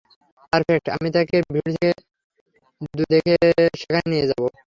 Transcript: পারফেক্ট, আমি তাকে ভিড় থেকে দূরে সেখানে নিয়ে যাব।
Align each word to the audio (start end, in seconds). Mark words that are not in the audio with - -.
পারফেক্ট, 0.53 0.85
আমি 0.95 1.09
তাকে 1.15 1.37
ভিড় 1.53 1.69
থেকে 1.73 1.89
দূরে 2.97 3.19
সেখানে 3.79 4.07
নিয়ে 4.11 4.25
যাব। 4.29 4.41